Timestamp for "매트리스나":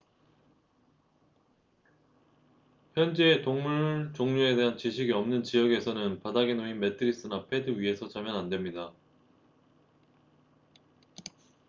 6.79-7.45